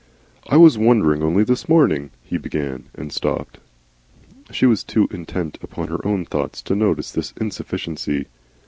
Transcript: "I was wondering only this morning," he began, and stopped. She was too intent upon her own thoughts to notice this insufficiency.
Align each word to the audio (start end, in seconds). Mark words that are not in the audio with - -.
"I 0.49 0.57
was 0.57 0.79
wondering 0.79 1.21
only 1.21 1.43
this 1.43 1.69
morning," 1.69 2.09
he 2.23 2.39
began, 2.39 2.85
and 2.95 3.11
stopped. 3.13 3.59
She 4.49 4.65
was 4.65 4.83
too 4.83 5.07
intent 5.11 5.59
upon 5.61 5.89
her 5.89 6.03
own 6.03 6.25
thoughts 6.25 6.63
to 6.63 6.75
notice 6.75 7.11
this 7.11 7.35
insufficiency. 7.39 8.25